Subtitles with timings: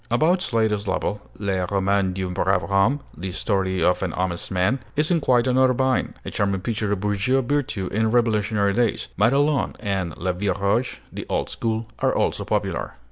[0.09, 5.11] About's latest novel, 'Le Roman d'un Brave Homme' (The Story of an Honest Man), is
[5.11, 9.09] in quite another vein, a charming picture of bourgeois virtue in revolutionary days.
[9.15, 12.95] 'Madelon' and 'La Vielle Roche' (The Old School) are also popular.